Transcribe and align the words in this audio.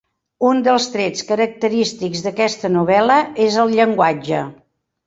Un 0.51 0.61
dels 0.67 0.87
trets 0.93 1.21
característics 1.27 2.25
d'aquesta 2.27 2.75
novel·la 2.81 3.23
és 3.49 3.63
el 3.67 3.79
llenguatge. 3.79 4.43